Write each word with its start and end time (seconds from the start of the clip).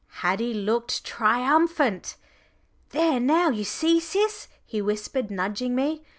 Haddie 0.23 0.55
looked 0.55 1.05
triumphant. 1.05 2.17
"There 2.89 3.19
now 3.19 3.49
you 3.51 3.63
see, 3.63 3.99
Sis," 3.99 4.47
he 4.65 4.81
whispered, 4.81 5.29
nudging 5.29 5.75
me. 5.75 6.03